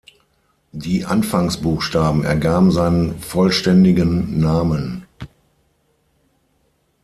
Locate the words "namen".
4.39-5.05